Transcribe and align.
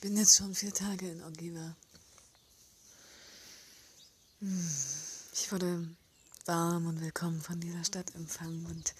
Ich 0.00 0.08
bin 0.08 0.16
jetzt 0.16 0.38
schon 0.38 0.54
vier 0.54 0.72
Tage 0.72 1.10
in 1.10 1.22
Ogiva. 1.22 1.76
Hm, 4.38 4.70
ich 5.34 5.52
wurde 5.52 5.86
warm 6.46 6.86
und 6.86 7.02
willkommen 7.02 7.42
von 7.42 7.60
dieser 7.60 7.84
Stadt 7.84 8.14
empfangen 8.14 8.64
und 8.64 8.94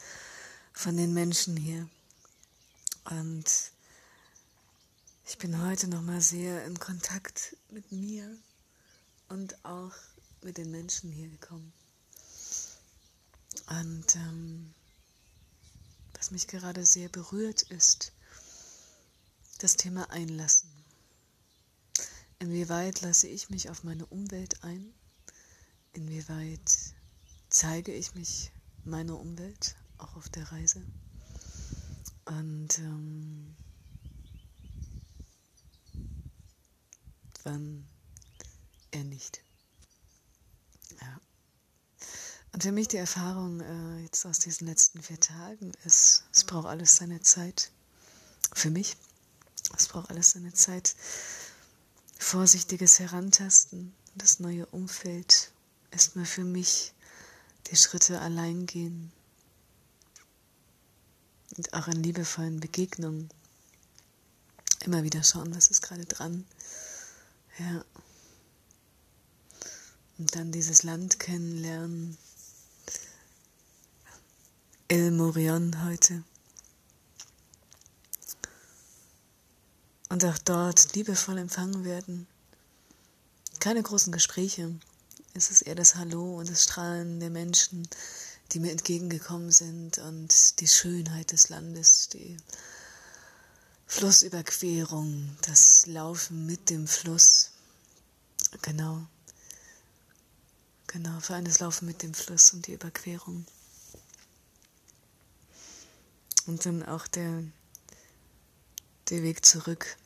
von 0.74 0.98
den 0.98 1.14
Menschen 1.14 1.56
hier. 1.56 1.88
Und 3.04 3.46
ich 5.24 5.38
bin 5.38 5.62
heute 5.62 5.88
nochmal 5.88 6.20
sehr 6.20 6.66
in 6.66 6.78
Kontakt 6.78 7.56
mit 7.70 7.90
mir 7.90 8.36
und 9.30 9.64
auch 9.64 9.94
mit 10.42 10.58
den 10.58 10.70
Menschen 10.70 11.10
hier 11.10 11.30
gekommen. 11.30 11.72
Und 13.70 14.16
ähm, 14.16 14.74
was 16.12 16.30
mich 16.30 16.46
gerade 16.46 16.84
sehr 16.84 17.08
berührt 17.08 17.62
ist, 17.62 18.12
das 19.62 19.76
Thema 19.76 20.10
Einlassen. 20.10 20.70
Inwieweit 22.38 23.02
lasse 23.02 23.28
ich 23.28 23.50
mich 23.50 23.68
auf 23.68 23.84
meine 23.84 24.06
Umwelt 24.06 24.64
ein? 24.64 24.92
Inwieweit 25.92 26.94
zeige 27.50 27.92
ich 27.92 28.14
mich 28.14 28.50
meiner 28.84 29.18
Umwelt 29.18 29.76
auch 29.98 30.16
auf 30.16 30.30
der 30.30 30.50
Reise? 30.50 30.82
Und 32.24 32.78
ähm, 32.78 33.54
wann 37.42 37.86
eher 38.90 39.04
nicht. 39.04 39.42
Ja. 41.00 41.20
Und 42.52 42.62
für 42.62 42.72
mich 42.72 42.88
die 42.88 42.96
Erfahrung 42.96 43.60
äh, 43.60 44.02
jetzt 44.02 44.24
aus 44.24 44.38
diesen 44.38 44.66
letzten 44.66 45.02
vier 45.02 45.20
Tagen 45.20 45.72
ist, 45.84 46.24
es 46.32 46.44
braucht 46.44 46.66
alles 46.66 46.96
seine 46.96 47.20
Zeit. 47.20 47.70
Für 48.54 48.70
mich, 48.70 48.96
es 49.80 49.88
braucht 49.88 50.10
alles 50.10 50.32
seine 50.32 50.52
Zeit 50.52 50.94
vorsichtiges 52.18 52.98
Herantasten, 52.98 53.94
das 54.14 54.40
neue 54.40 54.66
Umfeld, 54.66 55.52
erstmal 55.90 56.26
für 56.26 56.44
mich 56.44 56.92
die 57.68 57.76
Schritte 57.76 58.20
allein 58.20 58.66
gehen 58.66 59.10
und 61.56 61.72
auch 61.72 61.88
in 61.88 62.02
liebevollen 62.02 62.60
Begegnungen 62.60 63.30
immer 64.84 65.02
wieder 65.02 65.22
schauen, 65.22 65.54
was 65.54 65.68
ist 65.68 65.82
gerade 65.82 66.04
dran. 66.04 66.46
Ja. 67.58 67.84
Und 70.18 70.34
dann 70.36 70.52
dieses 70.52 70.82
Land 70.82 71.18
kennenlernen. 71.18 72.18
El 74.88 75.10
Morion 75.12 75.84
heute. 75.84 76.22
Und 80.10 80.24
auch 80.24 80.38
dort 80.38 80.94
liebevoll 80.94 81.38
empfangen 81.38 81.84
werden. 81.84 82.26
Keine 83.60 83.82
großen 83.82 84.12
Gespräche. 84.12 84.74
Es 85.34 85.50
ist 85.50 85.62
eher 85.62 85.76
das 85.76 85.94
Hallo 85.94 86.38
und 86.38 86.50
das 86.50 86.64
Strahlen 86.64 87.20
der 87.20 87.30
Menschen, 87.30 87.88
die 88.52 88.58
mir 88.58 88.72
entgegengekommen 88.72 89.52
sind 89.52 89.98
und 89.98 90.60
die 90.60 90.66
Schönheit 90.66 91.30
des 91.30 91.48
Landes, 91.48 92.08
die 92.08 92.36
Flussüberquerung, 93.86 95.36
das 95.42 95.86
Laufen 95.86 96.44
mit 96.44 96.70
dem 96.70 96.88
Fluss. 96.88 97.52
Genau. 98.62 99.06
Genau, 100.88 101.20
für 101.20 101.34
eines 101.34 101.60
Laufen 101.60 101.86
mit 101.86 102.02
dem 102.02 102.14
Fluss 102.14 102.52
und 102.52 102.66
die 102.66 102.72
Überquerung. 102.72 103.46
Und 106.46 106.66
dann 106.66 106.82
auch 106.82 107.06
der 107.06 107.44
der 109.10 109.22
Weg 109.22 109.44
zurück 109.44 109.96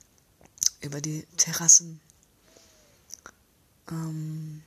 über 0.81 1.01
die 1.01 1.27
Terrassen. 1.37 2.01
Ähm, 3.91 4.63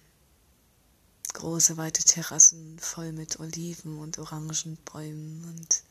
große, 1.34 1.78
weite 1.78 2.04
Terrassen 2.04 2.78
voll 2.80 3.12
mit 3.12 3.40
Oliven 3.40 3.98
und 3.98 4.20
Orangenbäumen 4.20 5.44
und 5.46 5.84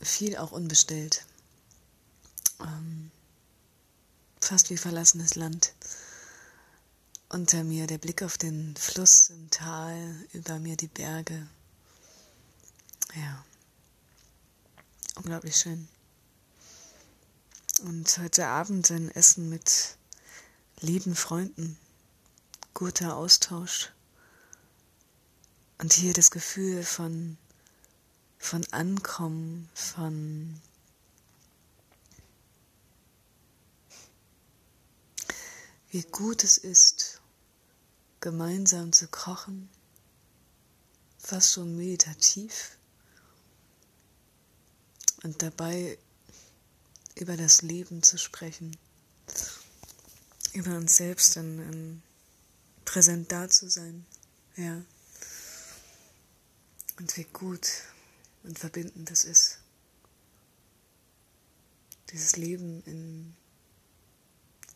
viel 0.00 0.36
auch 0.36 0.52
unbestellt. 0.52 1.24
Ähm, 2.60 3.10
fast 4.40 4.70
wie 4.70 4.76
verlassenes 4.76 5.34
Land. 5.34 5.74
Unter 7.28 7.64
mir 7.64 7.88
der 7.88 7.98
Blick 7.98 8.22
auf 8.22 8.38
den 8.38 8.76
Fluss 8.76 9.30
im 9.30 9.50
Tal, 9.50 10.14
über 10.32 10.60
mir 10.60 10.76
die 10.76 10.86
Berge. 10.86 11.48
Ja, 13.16 13.44
unglaublich 15.16 15.56
schön. 15.56 15.88
Und 17.82 18.16
heute 18.18 18.46
Abend 18.46 18.90
ein 18.90 19.10
Essen 19.10 19.50
mit 19.50 19.98
lieben 20.80 21.14
Freunden, 21.14 21.78
guter 22.72 23.16
Austausch. 23.16 23.92
Und 25.76 25.92
hier 25.92 26.14
das 26.14 26.30
Gefühl 26.30 26.82
von, 26.82 27.36
von 28.38 28.64
Ankommen, 28.72 29.68
von 29.74 30.58
wie 35.90 36.02
gut 36.02 36.44
es 36.44 36.56
ist, 36.56 37.20
gemeinsam 38.20 38.92
zu 38.92 39.06
kochen, 39.06 39.68
fast 41.18 41.52
schon 41.52 41.76
meditativ. 41.76 42.78
Und 45.22 45.42
dabei 45.42 45.98
über 47.16 47.36
das 47.36 47.62
Leben 47.62 48.02
zu 48.02 48.18
sprechen, 48.18 48.76
über 50.52 50.76
uns 50.76 50.96
selbst 50.96 51.36
in, 51.36 51.58
in 51.58 52.02
präsent 52.84 53.32
da 53.32 53.48
zu 53.48 53.68
sein, 53.68 54.06
ja. 54.56 54.82
Und 56.98 57.14
wie 57.16 57.24
gut 57.24 57.68
und 58.44 58.58
verbindend 58.58 59.10
das 59.10 59.24
ist. 59.24 59.58
Dieses 62.10 62.36
Leben 62.36 62.82
in 62.86 63.34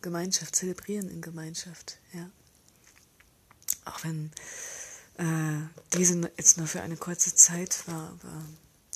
Gemeinschaft, 0.01 0.55
zelebrieren 0.55 1.09
in 1.09 1.21
Gemeinschaft, 1.21 1.97
ja. 2.13 2.29
Auch 3.85 4.03
wenn 4.03 4.31
äh, 5.17 5.67
diese 5.93 6.31
jetzt 6.37 6.57
nur 6.57 6.67
für 6.67 6.81
eine 6.81 6.97
kurze 6.97 7.33
Zeit 7.33 7.87
war, 7.87 8.09
aber 8.09 8.45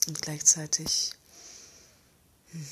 und 0.07 0.21
gleichzeitig 0.21 1.11
hm, 2.51 2.67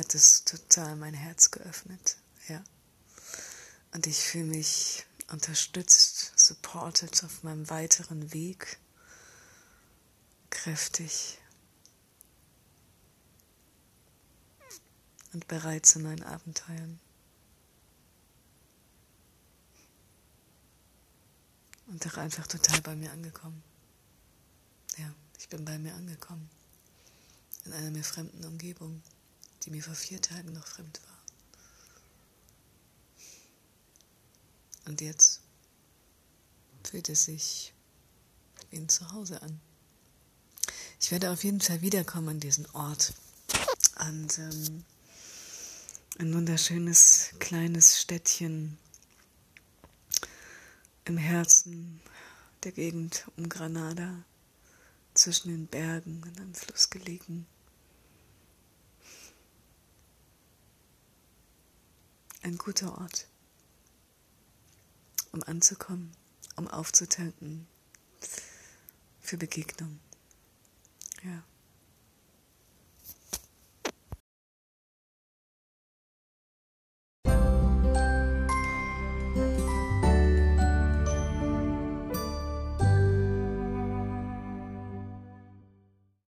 hat 0.00 0.14
es 0.14 0.44
total 0.44 0.96
mein 0.96 1.12
Herz 1.12 1.50
geöffnet, 1.50 2.16
ja. 2.48 2.64
Und 3.92 4.06
ich 4.06 4.18
fühle 4.18 4.46
mich 4.46 5.04
unterstützt, 5.28 6.32
supported 6.38 7.22
auf 7.22 7.42
meinem 7.42 7.68
weiteren 7.68 8.32
Weg, 8.32 8.78
kräftig 10.48 11.38
und 15.34 15.46
bereit 15.48 15.84
zu 15.84 16.00
neuen 16.00 16.22
Abenteuern. 16.22 16.98
Und 21.88 22.06
auch 22.06 22.16
einfach 22.16 22.46
total 22.46 22.80
bei 22.80 22.96
mir 22.96 23.12
angekommen. 23.12 23.62
Ja, 24.96 25.12
ich 25.38 25.48
bin 25.50 25.64
bei 25.64 25.78
mir 25.78 25.94
angekommen. 25.94 26.48
In 27.66 27.74
einer 27.74 27.90
mir 27.90 28.04
fremden 28.04 28.44
Umgebung 28.46 29.02
die 29.62 29.70
mir 29.70 29.82
vor 29.82 29.94
vier 29.94 30.20
Tagen 30.20 30.52
noch 30.52 30.66
fremd 30.66 31.00
war. 31.02 31.10
Und 34.86 35.00
jetzt 35.00 35.40
fühlt 36.84 37.08
es 37.08 37.24
sich 37.24 37.72
wie 38.70 38.78
ein 38.78 38.88
Zuhause 38.88 39.42
an. 39.42 39.60
Ich 41.00 41.10
werde 41.10 41.30
auf 41.30 41.44
jeden 41.44 41.60
Fall 41.60 41.80
wiederkommen 41.80 42.28
an 42.28 42.40
diesen 42.40 42.66
Ort. 42.70 43.14
Und 43.98 44.38
ähm, 44.38 44.84
ein 46.18 46.34
wunderschönes 46.34 47.30
kleines 47.38 48.00
Städtchen 48.00 48.78
im 51.04 51.16
Herzen 51.16 52.00
der 52.62 52.72
Gegend 52.72 53.26
um 53.36 53.48
Granada, 53.48 54.24
zwischen 55.14 55.48
den 55.48 55.66
Bergen 55.66 56.22
und 56.22 56.40
am 56.40 56.54
Fluss 56.54 56.90
gelegen. 56.90 57.46
Ein 62.50 62.58
guter 62.58 62.98
Ort, 62.98 63.28
um 65.32 65.42
anzukommen, 65.44 66.10
um 66.56 66.66
aufzutanken 66.66 67.68
für 69.20 69.36
Begegnung. 69.36 70.00
Ja. 71.22 71.44